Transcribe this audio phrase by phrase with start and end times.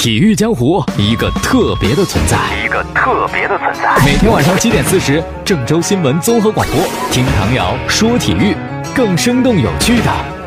[0.00, 4.02] 体育江湖一个特别的存在，一个特别的存在。
[4.02, 8.56] 每天晚上七点四十，郑州新闻综合广播，听唐瑶说体育，
[8.96, 10.04] 更生动有趣的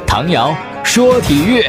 [0.07, 1.63] 唐瑶说体育。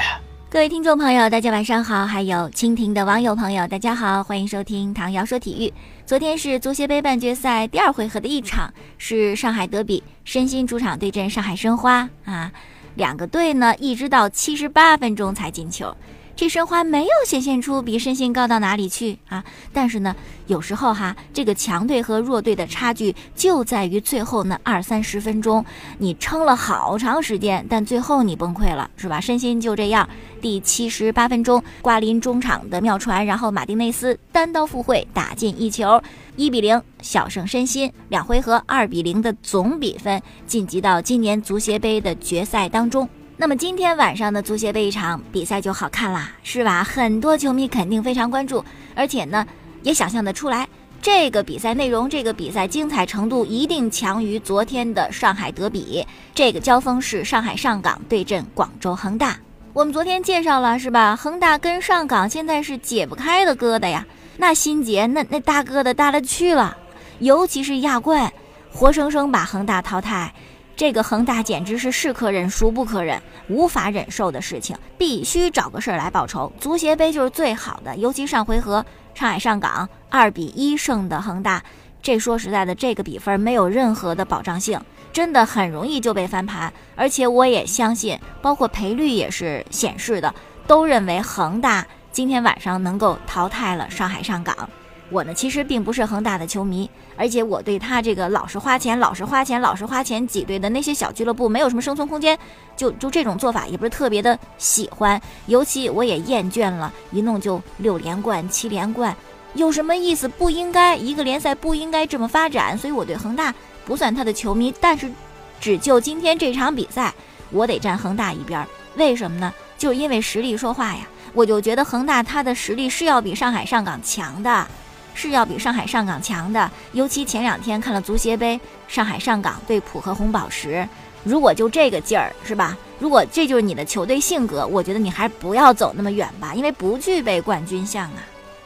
[0.48, 5.70] 各位听众朋友，大家晚上好；还有蜻蜓的网友朋友，大家好，欢迎收听唐瑶说体育。
[6.06, 12.50] 昨天是足协杯半决赛第二回合的一场，是上海德比，申鑫主场对阵上海申花啊。
[12.94, 15.94] 两个队呢，一直到七十八分钟才进球。
[16.36, 19.44] 这申花没有显现出比申鑫高到哪里去啊！
[19.72, 20.14] 但是呢，
[20.48, 25.64] 有时候哈，这个强队和弱队的差距就在于最后那二三十分钟，
[25.98, 29.20] 你撑了好长时间，但最后你崩溃了，是吧？
[29.20, 30.08] 申鑫就这样，
[30.40, 36.02] 第七十八分钟，瓜林中场的妙传，然后马丁内斯单刀赴会打进一球，
[36.34, 43.08] 一比零小胜申鑫，两回合二比零的总比分晋级到今年足协杯的决赛当中。
[43.36, 46.84] 那么今天晚上的足协杯一场比赛就好看啦，是吧？
[46.84, 49.44] 很多球迷肯定非常关注，而且呢，
[49.82, 50.68] 也想象得出来，
[51.02, 56.06] 这个比赛内容、这个比赛精彩程度一定强于昨天的上海德比。
[56.32, 59.36] 这个交锋是上海上港对阵广州恒大。
[59.72, 61.16] 我们昨天介绍了，是吧？
[61.16, 66.76] 恒大跟上港现在是解不开的疙瘩呀，那心结那那大疙瘩大了去了，
[67.18, 68.32] 尤其是亚冠，
[68.72, 70.32] 活生生把恒大淘汰。
[70.76, 76.52] 这个恒大简直是是可忍孰不可忍，无法忍受的事情，必须找个事儿来报仇。
[76.58, 81.62] 足协杯就是最好的，尤其上回合上海上港二比一胜的恒大，
[82.02, 84.80] 这说实在的，这个比分没有任何的保障性，
[85.12, 86.72] 真的很容易就被翻盘。
[86.96, 90.34] 而且我也相信，包括赔率也是显示的，
[90.66, 94.68] 都认为恒大今天晚上能够淘汰了上海上港。
[95.10, 102.36] 我呢，其实并不是恒大的球迷，而且我对他这个老是花钱、老是花钱、老是花钱挤兑的那些小俱乐部没有什么生存空间，
[102.74, 105.20] 就就这种做法也不是特别的喜欢。
[105.46, 109.14] 尤其我也厌倦了，一弄就六连冠、七连冠，
[109.52, 110.26] 有什么意思？
[110.26, 112.76] 不应该一个联赛不应该这么发展。
[112.76, 115.12] 所以我对恒大不算他的球迷，但是
[115.60, 117.12] 只就今天这场比赛，
[117.50, 118.66] 我得站恒大一边。
[118.96, 119.52] 为什么呢？
[119.76, 121.06] 就是因为实力说话呀。
[121.34, 124.66] 我就觉得恒大他的实力是要比上海上港强的。
[125.14, 130.86] 是要比上海上港强的，尤其前两天看了足协杯，上海上港对浦和红宝石，
[131.22, 132.76] 如果就这个劲儿，是吧？
[132.98, 138.22] 如果这就是你的球队性格，我觉得你还是不要走那么远吧，因为不具备冠军相啊。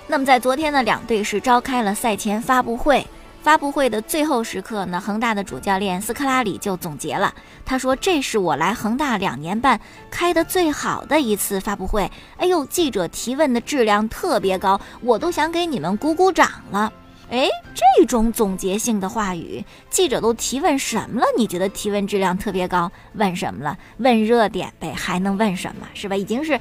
[0.06, 3.06] 那么在昨天呢，两队是召开了赛前发布会。
[3.42, 7.32] 发布会的最后时刻呢，恒大的主教练斯科拉里就总结了，
[7.64, 12.10] 他说：“这是我来恒大两年半开的最好的一次发布会。
[12.36, 16.92] 哎呦，记者提问的质量特别高，我都想给你们鼓鼓掌了。
[17.30, 21.26] 哎，这种总结性的话语，记者都提问什么了？
[21.38, 22.90] 你觉得提问质量特别高？
[23.14, 23.78] 问什么了？
[23.98, 25.86] 问热点呗，还能问什么？
[25.94, 26.16] 是吧？
[26.16, 26.60] 已经是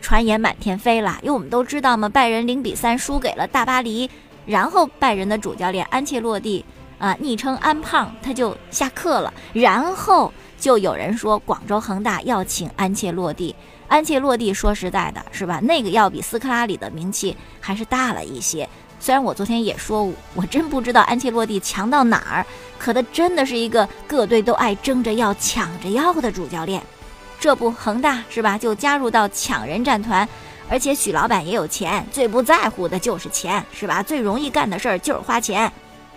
[0.00, 1.18] 传言满天飞了。
[1.22, 4.08] 因为我们都知道嘛，拜仁零比三输给了大巴黎。”
[4.48, 6.64] 然后拜仁的主教练安切洛蒂
[6.98, 9.32] 啊，昵称安胖，他就下课了。
[9.52, 13.54] 然后就有人说广州恒大要请安切洛蒂。
[13.86, 15.60] 安切洛蒂说实在的，是吧？
[15.60, 18.66] 那个要比斯科拉里的名气还是大了一些。
[18.98, 22.46] 虽然我昨天也说，我真不知道安切洛蒂强到哪儿，
[22.78, 26.82] 可他真的是一个各队都爱争着要、抢着要的主教练。
[27.38, 28.58] 这不，恒大是吧？
[28.58, 30.28] 就加入到抢人战团。
[30.70, 34.02] 而且许老板也有钱，最不在乎的就是钱，是吧？
[34.02, 35.72] 最容易干的事儿就是花钱，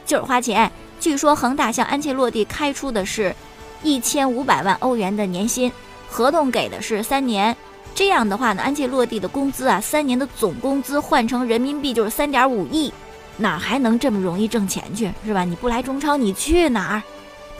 [0.06, 0.70] 就是花钱。
[1.00, 3.34] 据说恒大向安切洛蒂开出的是，
[3.82, 5.72] 一千五百万欧元的年薪，
[6.10, 7.56] 合同给的是三年。
[7.96, 12.94] 这样的话呢，安切洛蒂的工资啊，三年的总工资换成人民币就是三点五亿，
[13.38, 15.44] 哪还能这么容易挣钱去，是吧？
[15.44, 17.02] 你不来中超，你去哪儿？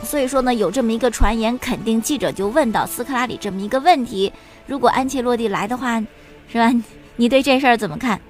[0.04, 4.32] 所以说呢，有这么一个传言，肯定记者就问到斯科拉里这么一个问题：
[4.66, 6.02] 如果安切洛蒂来的话。
[6.48, 6.72] 是吧？
[7.16, 8.20] 你对这事儿怎么看？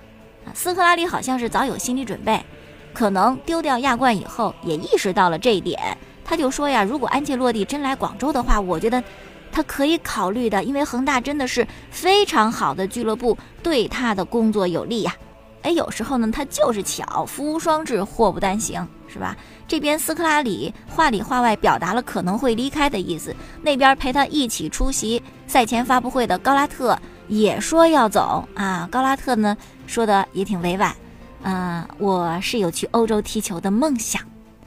[0.54, 2.44] 斯科拉里好像是早有心理准备，
[2.92, 5.78] 可能丢掉亚冠以后也意识到了这一点。
[6.24, 9.02] 他就说呀，如果安切洛蒂真来广州的话，我觉得
[9.50, 15.14] 他可以考虑的，因为恒大真的是非常好的俱乐部，对他的工作有利呀。
[15.62, 19.36] 哎，有时候呢，他就是巧，福无双至，祸不单行，是吧？
[19.68, 26.98] 这边斯科拉里话里话外表达了可能会离开的意思，那边陪他一起出席赛前发布会的高拉特。
[27.28, 28.46] 也说要走。
[28.54, 30.94] 啊，高拉特呢说的也挺委婉，
[31.42, 34.22] 嗯，我是有去欧洲踢球的梦想，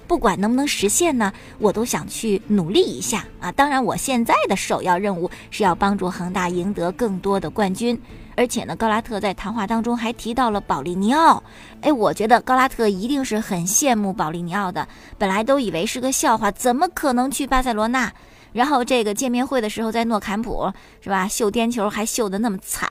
[0.07, 3.25] 不管能不能实现呢，我都想去努力一下。
[3.39, 3.51] 啊。
[3.51, 7.99] 当然，我现在的首要任务是要帮助恒大赢得更多的冠军，
[8.35, 11.41] 而且呢，高拉特在谈话当中还提到了保利尼奥，
[11.81, 14.87] 哎，我觉得高拉特一定是很羡慕保利尼奥的，
[15.17, 18.11] 本来都以为是个笑话，怎么可能去巴塞罗那？
[18.55, 20.71] 然后这个见面会的时候在诺坎普
[21.01, 22.89] 是吧，秀颠球还秀得那么惨，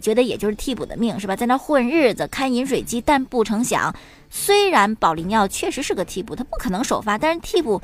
[0.00, 3.94] 觉得也就是替补的命是吧，在那混日子看饮水机，但不成想，
[4.30, 7.82] 虽然保利尼奥确实是个替补，他不可能首发，但是替补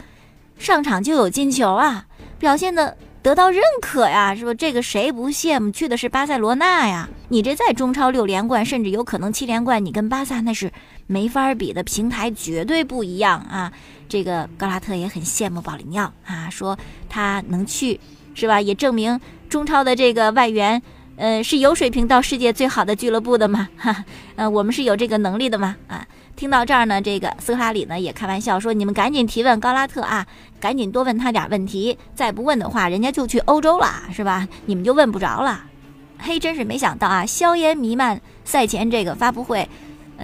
[0.56, 2.06] 上场就有进球啊，
[2.38, 2.96] 表现的。
[3.22, 4.54] 得到认可呀，是不？
[4.54, 5.72] 这个谁不羡慕？
[5.72, 7.08] 去的是巴塞罗那呀！
[7.30, 10.70] 你这在中超六连冠，甚至有可能七连冠，你跟巴萨那是
[11.08, 13.72] 没法比的，平台绝对不一样啊！
[14.08, 18.00] 这个高拉特也很羡慕保利尼奥啊，说他能去，
[18.34, 18.60] 是吧？
[18.60, 20.80] 也证明中超的这个外援，
[21.16, 23.68] 呃，是有水平到世界最好的俱乐部的嘛？
[23.76, 24.04] 哈，
[24.36, 25.76] 呃，我们是有这个能力的嘛？
[25.88, 26.06] 啊！
[26.36, 30.26] 听到这儿呢，这个斯哈里呢也开玩笑说：“你们赶紧提问高拉特啊，
[30.60, 34.46] 赶紧多问他点问题，再不问的话，人家就去欧洲了，是吧？
[34.66, 35.64] 你们就问不着了。”
[36.20, 37.24] 嘿，真是没想到啊！
[37.24, 39.66] 硝烟弥漫赛前这个发布会，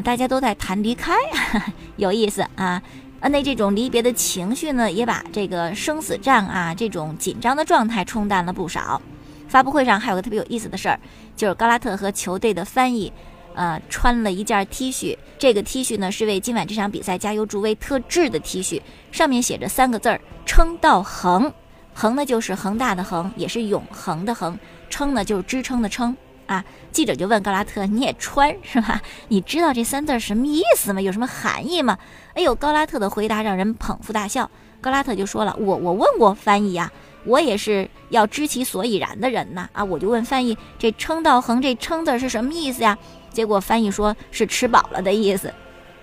[0.05, 1.14] 大家都在谈离开，
[1.96, 2.82] 有意思啊！
[3.23, 9.01] 啊，那这种离别的情绪呢，也把这个生死战啊这种紧张的状态冲淡了不少。
[9.49, 10.99] 发布会上还有个特别有意思的事儿，
[11.37, 13.13] 就是高拉特和球队的翻译。
[13.55, 18.81] 呃，穿了一件 T 恤，这个 T 恤呢是为今晚这场比赛加油助威特制的 T 恤，
[19.13, 21.53] 上面写着三个字儿“撑到恒”，
[21.93, 24.59] 恒呢就是恒大的恒，也是永恒的恒，
[24.89, 26.17] 撑呢就是支撑的撑
[26.47, 26.65] 啊。
[26.91, 29.00] 记者就问高拉特：“你也穿是吧？
[29.29, 31.00] 你知道这三字什么意思吗？
[31.00, 31.99] 有什么含义吗？”
[32.35, 34.50] 哎呦，高拉特的回答让人捧腹大笑。
[34.81, 36.91] 高拉特就说了：“我我问过翻译呀，
[37.25, 42.99] 我也是要知其所以然的人呐啊，我就问翻译，这撑到横这撑字是什么意思呀？”
[43.33, 45.55] 结果翻译说是吃饱了的意思，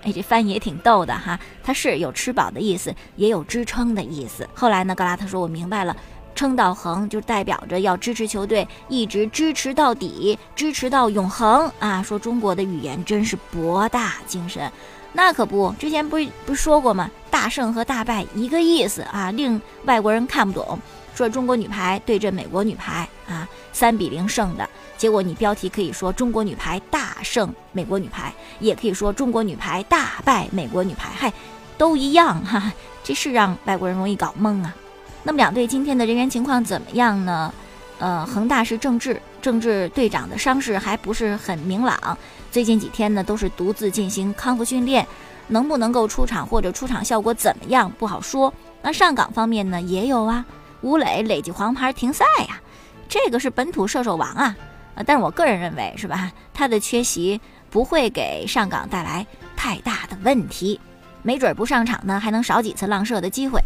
[0.02, 4.48] 哎，这翻译也挺逗的哈，他是有吃饱的意思，也有支撑的意思。
[4.54, 5.94] 后来呢，高拉特说：“我明白了，
[6.40, 14.72] 撑到恒就代表着要支持球队，一直支持到底，支持到永恒啊！”说中国的语言真是博大精深，
[15.12, 17.10] 那可不，之前不是不是说过吗？
[17.30, 20.78] 大胜和大败一个意思啊，令外国人看不懂。
[21.14, 24.66] 说中国女排对阵美国女排啊，三比零胜的。
[24.96, 31.30] 结果你标题可以说中国女排大胜美国女排，也可以说中国女排大败美国女排，嗨，
[31.76, 32.72] 都一样哈，
[33.04, 34.74] 这是让外国人容易搞懵啊。
[35.22, 37.52] 那么两队今天的人员情况怎么样呢？
[37.98, 42.16] 呃，恒大是郑智，郑智队长的伤势还不是很明朗，
[42.50, 45.06] 最近几天呢都是独自进行康复训练，
[45.48, 48.52] 能不能够出场或者出场效果怎么样不好说。
[48.80, 50.42] 那上港方面呢也有啊，
[50.80, 52.58] 吴磊累计黄牌停赛呀，
[53.06, 54.56] 这个是本土射手王啊。
[54.94, 56.32] 呃但是我个人认为，是吧？
[56.54, 57.38] 他的缺席
[57.68, 60.80] 不会给上港带来太大的问题，
[61.22, 63.60] 没准不上场呢，还能少几次浪射的机会。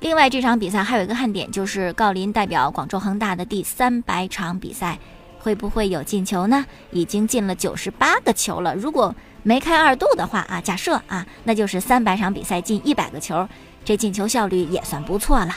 [0.00, 4.98] 另外，这场比赛还有一个看点，就是郜林代表广州恒大的第三百场比赛，
[5.38, 6.64] 会不会有进球呢？
[6.92, 13.48] 已经进了九十八个球了，如果梅开二度的话啊，假设啊，那就是三百场比赛进一百个球，
[13.84, 15.52] 这进球效率也算不错了。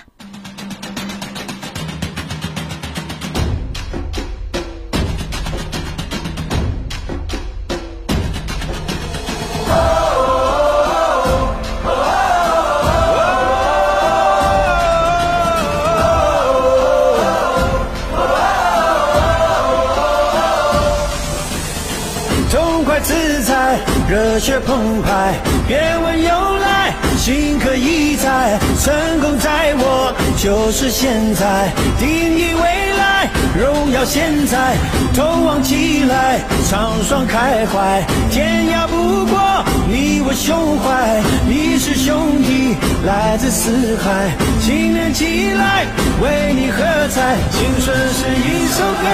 [24.09, 25.35] 热血澎湃，
[25.67, 34.75] 别问由来，心可以在，成功在握，就是现在，定义未来，荣耀现在，
[35.13, 39.39] 头望起来，畅爽开怀，天涯不过
[39.87, 45.85] 你我胸怀，你是兄弟，来自四海，青年起来，
[46.19, 49.05] 为你喝彩，青春是一首歌，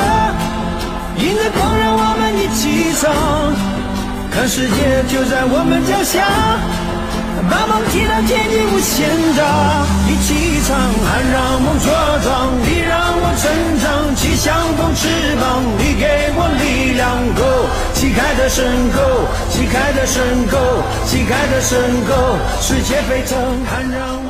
[1.18, 3.45] 迎着风让我们一起唱。
[4.36, 6.28] 看世界就在我们脚下，
[7.50, 10.76] 把梦踢到天地无限大，一起唱，
[11.08, 11.88] 还让梦茁
[12.20, 13.48] 壮，你让我成
[13.80, 15.08] 长，气象风翅
[15.40, 23.40] 膀，你给我力量，Go，旗开得胜，Go，旗开得胜，Go，旗开得胜，Go，世界沸腾，
[23.72, 24.25] 还让。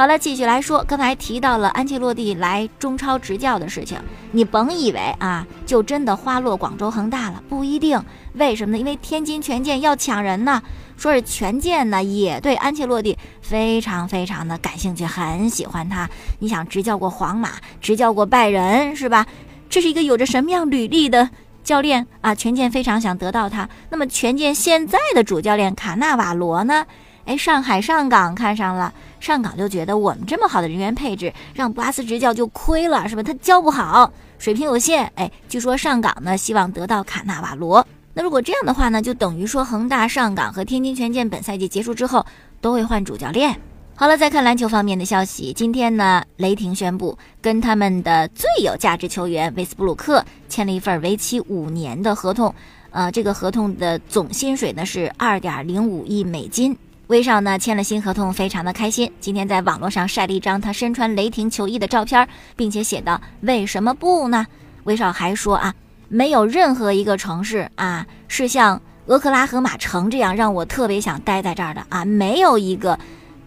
[0.00, 3.98] 好了，继续来说，刚才提到了安切洛蒂来中超执教的事情。
[4.32, 8.02] 你甭以为啊，就真的花落广州恒大了，不一定。
[8.32, 8.78] 为什么呢？
[8.78, 10.62] 因为天津权健要抢人呢，
[10.96, 16.08] 说是权健呢也对安切洛蒂非常非常的感兴趣，很喜欢他。
[16.38, 17.50] 你想执教过皇马，
[17.82, 19.26] 执教过拜仁，是吧？
[19.68, 21.28] 这是一个有着什么样履历的
[21.62, 22.34] 教练啊？
[22.34, 23.68] 权健非常想得到他。
[23.90, 26.86] 那么权健现在的主教练卡纳瓦罗呢？
[27.26, 28.94] 哎，上海上港看上了。
[29.20, 33.22] 上港就觉得我们这么好的人员配置，让布拉斯执教就亏了，是吧？
[33.22, 35.12] 他教不好，水平有限。
[35.14, 37.86] 哎，据说上港呢希望得到卡纳瓦罗。
[38.14, 42.24] 那如果这样的话呢，就等于说恒大、上港和天津权健本赛季结束之后
[42.60, 43.54] 都会换主教练。
[43.94, 45.52] 好了，再看篮球方面的消息。
[45.52, 52.52] 今天呢，雷霆宣布跟他们的最有价值球员威斯布鲁克签了一份为期五年的合同。
[52.92, 56.76] 呃，这个合同的总薪水呢是二点零五亿美金。
[57.10, 59.10] 威少呢签了新合同，非常的开心。
[59.18, 64.46] 今天在网络上晒了一张他身穿雷霆球衣的照片，并且写道：“为什么不呢？”
[64.84, 65.74] 威少还说啊，
[66.08, 72.96] 没有任何一个城市啊是像俄克拉荷马城这样让我特别想待在这儿的啊，没有一个。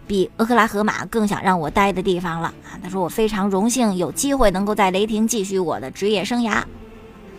[0.06, 2.76] 比俄克拉荷马更想让我待的地方了啊！
[2.82, 6.62] 他说我非常荣幸有机会能够在雷霆继续我的职业生涯。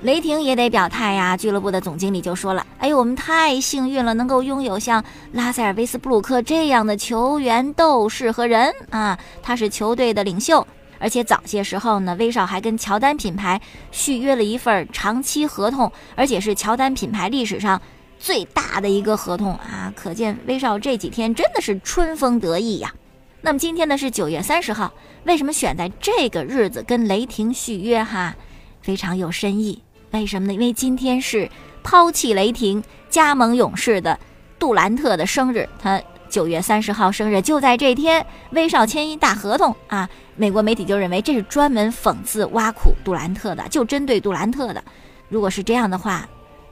[0.05, 9.17] 雷霆也得表态呀，俱乐部的总经理就说了：“哎呦，我们太幸运了，能够拥有像拉塞尔·威斯布鲁克这样的球员斗士和人啊！
[9.41, 10.67] 他是球队的领袖，
[10.99, 13.59] 而且早些时候呢，威少还跟乔丹品牌
[13.89, 17.81] 续约了一份长期合同，而且是乔丹品牌历史上。”
[18.19, 22.93] 最大的一个合同啊，可见威少这几天真的是春风得意呀。
[23.41, 24.93] 那么今天呢是九月三十号，
[25.23, 28.35] 为什么选在这个日子跟雷霆续约哈？
[28.81, 29.81] 非常有深意。
[30.15, 30.53] 为什么呢？
[30.53, 31.49] 因为今天是
[31.83, 34.17] 抛弃雷霆加盟勇士的
[34.57, 40.09] 杜兰特的生日，他九月三十号生日就在这天，威少签一大合同啊。
[40.35, 44.83] 美国媒体就认为这是专门讽刺挖苦杜兰特的，就针对杜兰特的。
[45.29, 46.27] 如果是这样的话。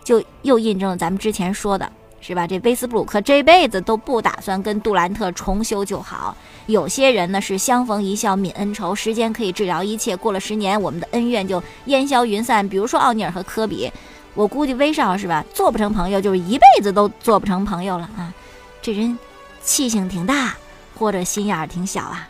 [0.06, 1.90] 就又印证了咱们之前说的，
[2.25, 2.48] 是吧？
[2.48, 6.34] 这威斯布鲁克这辈子都不打算跟杜兰特重修旧好。
[6.68, 10.15] 有些人呢是相逢一笑泯恩仇，时间可以治疗一切。
[10.15, 12.68] 过了十年，我们的恩怨就烟消云散。
[12.68, 13.92] 比如说奥尼尔和科比，
[14.34, 18.34] 我估计威少是吧，做不成朋友就是一辈子都做不成朋友了啊。
[18.82, 19.20] 这人
[19.62, 20.56] 气性挺大，
[20.98, 22.30] 或者心眼儿挺小啊。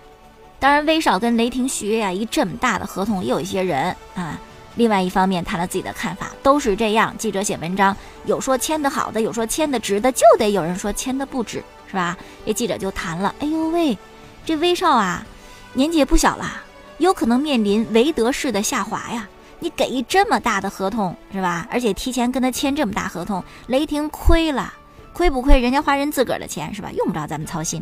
[0.60, 4.40] 当然，威少跟雷霆续约啊，一这么大的合同，也有一些人啊。
[4.76, 7.16] 另外一方面谈了自己的看法，都是这样。
[7.18, 12.18] 记者写文章，有说签的好的，有说签的值的，就得有人说签的不值，是吧？
[12.46, 13.98] 这记者就谈了，哎呦喂，
[14.46, 15.26] 这威少啊，
[15.74, 16.64] 年纪也不小了，
[16.98, 19.28] 有可能面临韦德式的下滑呀。
[19.60, 21.68] 你给一这么大的合同，是吧？
[21.72, 24.74] 而且提前跟他签这么大合同，雷霆亏了，
[25.14, 25.60] 亏不亏？
[25.60, 26.92] 人家花人自个儿的钱，是吧？
[26.92, 27.82] 用不着咱们操心。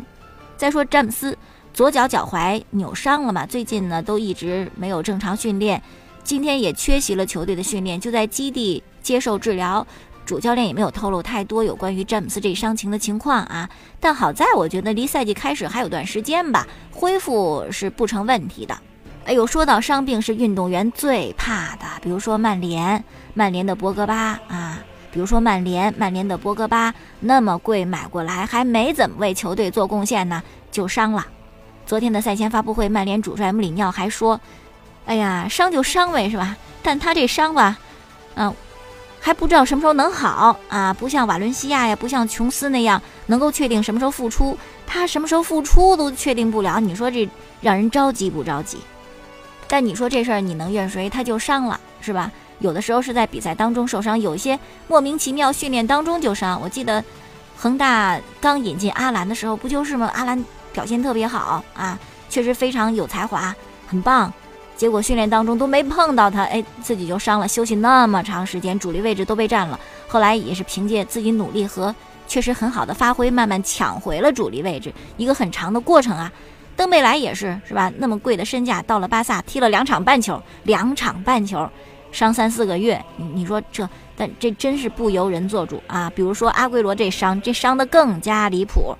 [0.56, 1.36] 再说詹姆斯，
[1.74, 5.82] 左脚脚踝扭伤了嘛，最近呢都一直没有正常训练。
[6.24, 9.86] 今天也缺席了球队的训练，就在基地接受治疗。
[10.24, 13.68] 主教练也没有透露太多有关于詹姆斯这伤情的情况啊。
[13.98, 18.78] 但好在我觉得离赛季开始还有段时间吧，恢复是不成问题的。
[19.24, 23.02] 哎呦，说到伤病是运动员最怕的，比如说曼联，
[23.34, 24.78] 曼联的博格巴啊，
[25.10, 31.26] 比如说曼联，曼联的博格巴那么贵买过来，还没怎么为球队做贡献呢，就伤了。
[31.84, 34.40] 昨天的赛前发布会，曼联主帅穆里尼奥还说。
[35.06, 36.56] 哎呀，伤就伤呗，是吧？
[36.82, 37.78] 但他这伤吧，
[38.34, 38.54] 嗯，
[39.20, 44.56] 还不知道什么时候能好啊，不像瓦伦西亚呀，不像琼斯那样能够确定什么时候复出，
[44.86, 46.80] 他什么时候复出都确定不了。
[46.80, 47.28] 你说这
[47.60, 48.78] 让人着急不着急？
[49.68, 51.08] 但你说这事儿你能怨谁？
[51.08, 52.30] 他就伤了，是吧？
[52.58, 56.60] 有的时候是在比赛当中受伤，有些莫名其妙训练当中就伤。
[56.60, 57.02] 我记得
[57.56, 60.10] 恒大刚引进阿兰的时候不就是吗？
[60.14, 63.54] 阿兰表现特别好啊，确实非常有才华，
[63.88, 64.32] 很棒。
[64.82, 69.78] 结果训练当中都没碰到他，哎，自己就伤了，休息那么长时间，主力位置都被占了。
[70.08, 71.94] 后来也是凭借自己努力和
[72.26, 76.32] 确实很好的发挥，慢慢抢回了主力位置，一个很长的过程啊。
[76.74, 77.92] 登贝莱也是，是吧？
[77.96, 81.70] 那么贵的身价到了巴萨，踢了两场半球，两场半球，
[82.10, 86.10] 伤三四个月，你你说这，但这真是不由人做主啊。
[86.12, 88.92] 比如说阿圭罗这伤，这伤的更加离谱。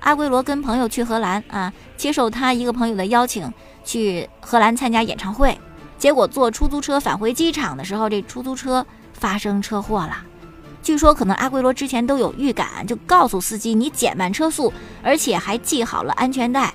[0.00, 3.52] 阿圭罗跟朋友去荷兰啊，接受他一个朋友的邀请。
[3.86, 5.58] 去荷兰参加演唱会，
[5.96, 10.18] 结果坐出租车返回机场的时候，这出租车发生车祸了。
[10.82, 16.74] 据说可能阿圭罗之前都有预感，就告诉司机你减慢车速，而且还系好了安全带，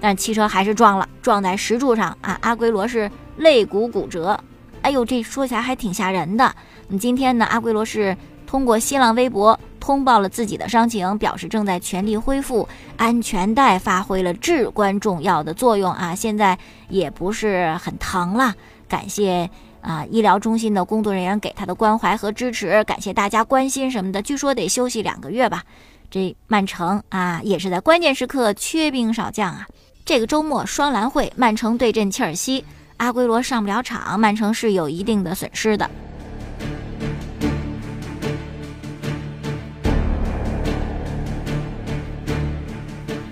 [0.00, 2.38] 但汽车还是撞了，撞在石柱上啊！
[2.42, 4.38] 阿圭罗是肋骨骨折，
[4.82, 6.54] 哎呦，这说起来还挺吓人的。
[6.88, 8.16] 那今天呢，阿圭罗是
[8.50, 9.56] 通过新浪微博。
[9.78, 16.14] 通报了自己的伤情，表示正在全力恢复，安全带发挥了至关重要的作用啊！
[16.14, 18.54] 现在也不是很疼了，
[18.88, 19.48] 感谢
[19.80, 24.20] 啊医疗中心的工作人员给他的关怀和支持，感谢大家关心什么的。
[24.20, 25.62] 据说得休息两个月吧。
[26.10, 29.66] 这曼城啊，也是在关键时刻缺兵少将啊。
[30.04, 32.64] 这个周末双蓝会，曼城对阵切尔西，
[32.98, 35.88] 阿圭罗上不了场，曼城是有一定的损失的。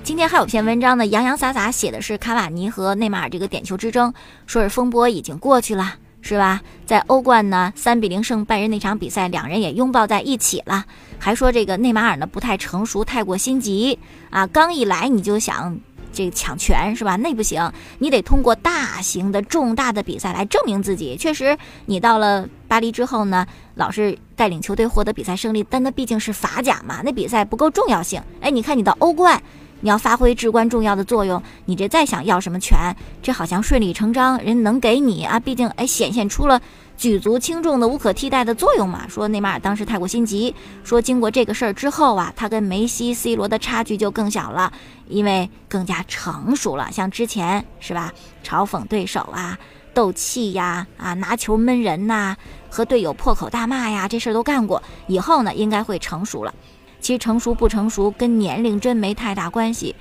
[0.09, 4.11] 今天还有篇文章呢，洋洋洒洒写的是卡瓦尼和内马尔这个点球之争，
[4.47, 6.63] 说是风波已经过去了，是吧？
[6.87, 10.83] 在欧冠呢，三比零胜拜仁那场比赛，两人也拥抱在一起了。
[11.19, 13.99] 还说这个内马尔呢不太成熟，太过心急
[14.31, 15.79] 啊，刚一来你就想
[16.11, 17.17] 这个抢权是吧？
[17.17, 21.19] 那不行，你得通过大型的重大的比赛来证明自己。
[21.19, 28.23] 确实，你到了巴黎之后呢，老是带领球队获得比赛胜利，但那毕竟是法甲嘛，那比赛不够重要性。
[28.41, 29.39] 哎，你看你到欧冠。
[29.81, 35.39] 你要发挥至关重要的作用，你这再想要什么权，这好像顺理成章，人能给你啊？
[35.39, 36.61] 毕竟哎，显现出了
[36.97, 39.07] 举足轻重的无可替代的作用嘛。
[39.09, 44.73] 说内马尔当时太过心急，说经过这个事儿之后啊，他跟梅西、C 罗的差距就更小了，
[45.07, 46.89] 因为更加成熟了。
[46.91, 48.13] 像之前是吧，
[48.45, 49.57] 嘲讽对手啊，
[49.95, 52.37] 斗气呀，啊拿球闷人呐，
[52.69, 54.83] 和队友破口大骂呀，这事儿都干过。
[55.07, 56.53] 以后呢，应该会成熟了。
[57.01, 59.95] 其实成熟不成熟跟年龄真没太大关系，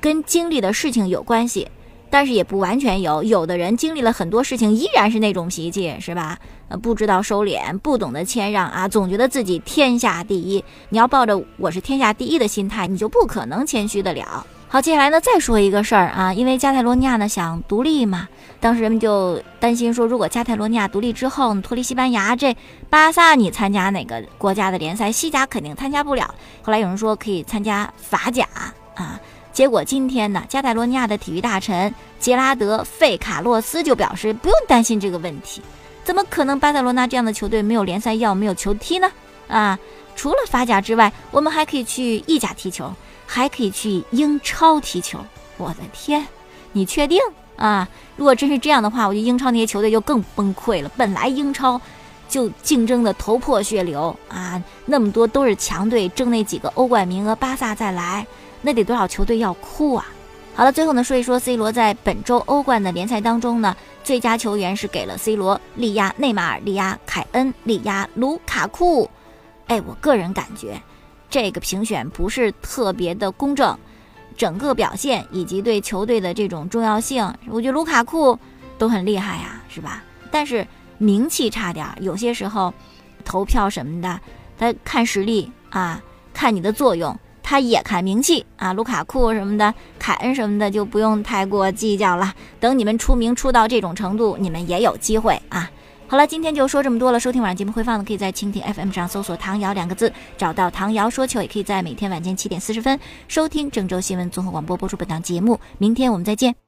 [0.00, 1.68] 跟经历的事情有关系，
[2.08, 3.22] 但是也不完全有。
[3.22, 6.38] 有的人经历了很多事情，依然是那种脾气，是吧？
[6.68, 10.62] 呃，不知道收敛，不懂得谦让啊，总觉得自己天下第一。
[10.90, 14.46] 你要抱着我是天下第一的心态，你就不可能谦虚得了。
[14.70, 18.28] 好，接下来呢，再说一个事儿啊，因为加泰罗尼亚呢想独立嘛，
[18.60, 22.54] 当时人们就担心说，如果加泰罗尼亚独立之后脱离西班牙，这
[22.90, 25.10] 巴萨你参加哪个国家的联赛？
[25.10, 26.34] 西甲肯定参加不了。
[26.60, 28.46] 后来有人说可以参加法甲
[28.94, 29.18] 啊，
[29.54, 35.62] 结果今天呢，加泰罗尼亚的体育大臣杰拉德·费卡洛斯就表示不用担心这个问题，
[36.04, 39.10] 怎么可能巴塞罗那这样的球队没有联赛要，没有球踢呢？
[39.48, 39.78] 啊，
[40.18, 42.92] 除了法甲之外，我们还可以去意甲踢球。
[43.30, 45.18] 还可以去英超踢球，
[45.58, 46.26] 我的天，
[46.72, 47.20] 你确定
[47.56, 47.86] 啊？
[48.16, 50.90] 如果真是这样的话，我觉得英超那些球队就更崩溃了。
[50.96, 51.78] 本来英超
[52.26, 58.26] 就竞争的头破血流啊，那么多都是强队争那几个欧冠名额，巴萨再来，
[58.62, 60.06] 那得多少球队要哭啊？
[60.54, 69.10] 好了，最后呢说一说 C 罗在本周欧冠的联赛当中呢，最佳球员是给了 C 罗，力压内马尔，力压凯恩，力压卢卡库。
[69.68, 70.80] 哎，我个人感觉。
[71.30, 73.78] 这个评选不是特别的公正，
[74.34, 78.38] 整个表现以及对球队的这种重要性，我觉得卢卡库
[78.78, 80.02] 都很厉害呀，是吧？
[80.30, 82.72] 但是名气差点，有些时候
[83.26, 84.18] 投票什么的，
[84.56, 88.72] 他看实力啊，看你的作用，他也看名气啊。
[88.72, 92.34] 卢卡库什么的，凯恩什么的就不用太过计较了。
[92.58, 95.70] 等你们出名出到这种程度，你们也有机会啊。
[96.10, 97.20] 好了，今天就说这么多了。
[97.20, 105.60] 收听晚上节目回放的，可以在蜻蜓 FM 上搜索“唐瑶”两个字，找到唐瑶说球，也可以在每天晚间七点四十分收听郑州新闻综合广播播出本档节目。
[105.76, 106.67] 明天我们再见。